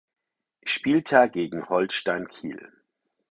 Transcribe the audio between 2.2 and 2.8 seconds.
Kiel.